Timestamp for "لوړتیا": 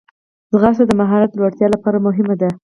1.33-1.67